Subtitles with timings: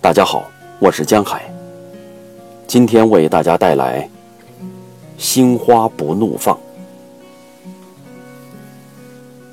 [0.00, 0.44] 大家好，
[0.78, 1.50] 我是江海。
[2.66, 4.06] 今天为大家带来
[5.16, 6.54] 《心花不怒放》。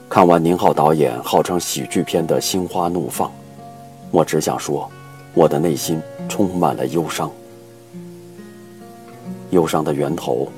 [0.09, 3.29] 看完宁浩导演号称喜剧片的《心花怒放》，
[4.11, 4.89] 我只想说，
[5.33, 7.31] 我的内心充满了忧伤。
[9.51, 10.49] 忧伤的源头，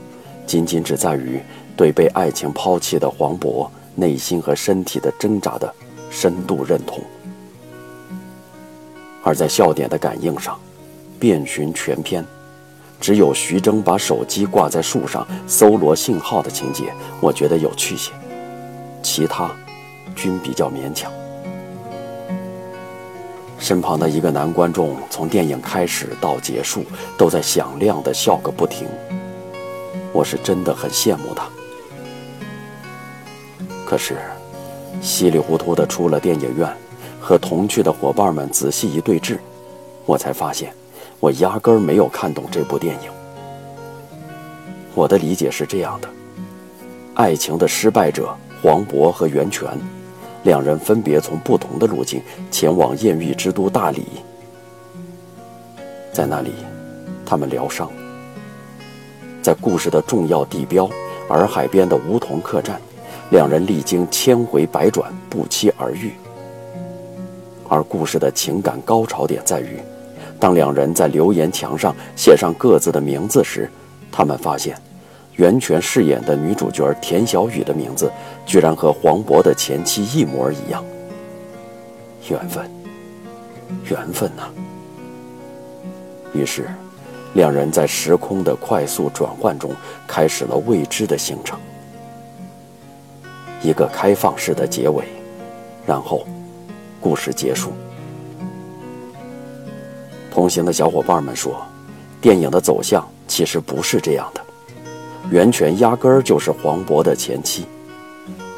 [0.47, 1.39] 仅仅只在于
[1.77, 5.71] 对被爱情抛弃的黄渤内心和身体的挣扎的
[6.11, 7.01] 深度认同。
[9.23, 10.59] 而在笑点的感应上，
[11.19, 12.25] 遍寻全篇，
[12.99, 18.11] 只有徐峥把手机挂在树上搜罗信号的情节，我觉得有趣些，
[19.01, 19.49] 其他
[20.15, 21.11] 均比较勉强。
[23.59, 26.83] 身旁的一个男观众从电影开始到结束
[27.15, 28.87] 都在响亮的笑个不停，
[30.11, 31.47] 我是真的很羡慕他。
[33.85, 34.17] 可是，
[34.99, 36.67] 稀里糊涂的出了电影院。
[37.23, 39.37] 和同去的伙伴们仔细一对峙，
[40.07, 40.73] 我才发现，
[41.19, 43.11] 我压根儿没有看懂这部电影。
[44.95, 46.09] 我的理解是这样的：
[47.13, 49.69] 爱情的失败者黄渤和袁泉，
[50.41, 54.03] 两人分别从不同的路径前往艳遇之都大理，
[56.11, 56.51] 在那里，
[57.23, 57.87] 他们疗伤。
[59.43, 60.89] 在故事的重要地标
[61.29, 62.81] 洱海边的梧桐客栈，
[63.31, 66.11] 两人历经千回百转，不期而遇。
[67.69, 69.79] 而故事的情感高潮点在于，
[70.37, 73.71] 当两人在留言墙上写上各自的名字时，
[74.11, 74.77] 他们发现，
[75.37, 78.11] 袁泉饰演的女主角田小雨的名字
[78.45, 80.83] 居然和黄渤的前妻一模一样。
[82.29, 82.69] 缘分，
[83.89, 84.43] 缘分呐！
[86.33, 86.67] 于是，
[87.33, 89.71] 两人在时空的快速转换中
[90.05, 91.57] 开始了未知的行程，
[93.61, 95.05] 一个开放式的结尾，
[95.85, 96.25] 然后。
[97.03, 97.71] 故事结束。
[100.29, 101.65] 同行的小伙伴们说，
[102.21, 104.41] 电影的走向其实不是这样的。
[105.31, 107.65] 袁泉压根儿就是黄渤的前妻。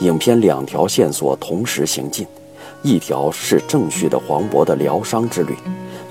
[0.01, 2.27] 影片两条线索同时行进，
[2.81, 5.55] 一条是正序的黄渤的疗伤之旅，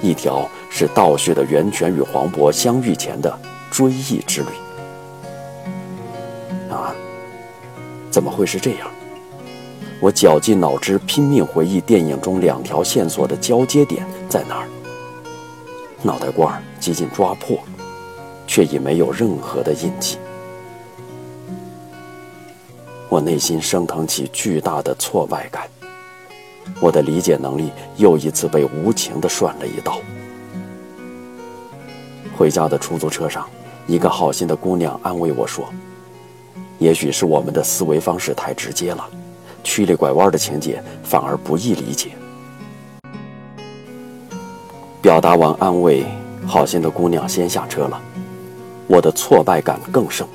[0.00, 3.38] 一条是倒叙的袁泉与黄渤相遇前的
[3.70, 4.48] 追忆之旅。
[8.12, 8.88] 怎么会是这样？
[10.00, 14.68] 我绞尽脑汁，拼命回忆电影中两条线索的交接点在哪儿。
[16.02, 17.58] 脑袋瓜儿几近抓破，
[18.46, 20.18] 却已没有任何的印记。
[23.08, 25.68] 我内心升腾起巨大的挫败感，
[26.80, 30.00] 我的理解能力又一次被无情地涮了一刀。
[32.36, 33.48] 回家的出租车上，
[33.86, 35.72] 一个好心的姑娘安慰我说
[36.82, 39.08] ：“也许是我们的思维方式太直接了。”
[39.64, 42.10] 曲里拐弯的情节反而不易理解。
[45.00, 46.04] 表达完安慰，
[46.44, 48.00] 好心的姑娘先下车了，
[48.88, 50.26] 我的挫败感更盛。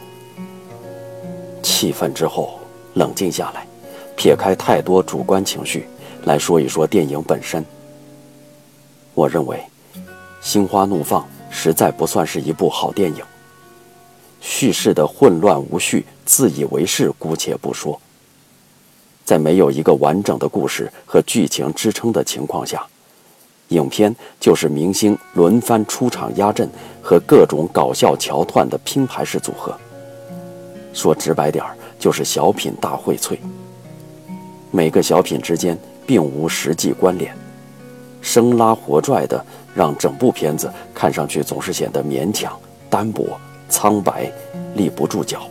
[1.62, 2.58] 气愤之后，
[2.94, 3.68] 冷静下来，
[4.16, 5.86] 撇开太多主观情绪，
[6.24, 7.66] 来说一说电影本身。
[9.14, 9.58] 我认为，
[10.42, 13.22] 《心花怒放》实在不算是一部好电影。
[14.40, 18.00] 叙事的混乱无序、自以为是，姑且不说。
[19.26, 22.86] 在没有一个完整的故事和剧情支撑的情况下，
[23.70, 26.70] 影片就是明星轮番出场压阵
[27.02, 29.76] 和各种搞笑桥段的拼排式组合。
[30.94, 33.38] 说直白点儿，就是小品大荟萃。
[34.72, 37.36] 每个小品之间并无实际关联，
[38.22, 39.46] 生拉活拽的，
[39.76, 42.58] 让整部片子看上去总是显得勉强、
[42.90, 43.38] 单薄、
[43.70, 44.32] 苍白，
[44.76, 45.42] 立不住脚。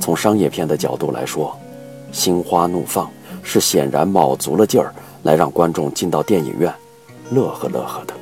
[0.00, 1.56] 从商业片的角度来说，
[2.16, 3.06] 《心花怒放》
[3.42, 4.92] 是显然卯足了劲儿
[5.22, 6.72] 来让观众进到电影院，
[7.30, 8.14] 乐呵乐呵的。